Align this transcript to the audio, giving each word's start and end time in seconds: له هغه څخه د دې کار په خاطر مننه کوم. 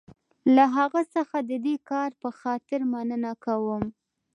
له 0.55 0.63
هغه 0.77 1.01
څخه 1.15 1.37
د 1.49 1.51
دې 1.65 1.75
کار 1.89 2.09
په 2.21 2.29
خاطر 2.39 2.79
مننه 2.91 3.31
کوم. 3.45 3.83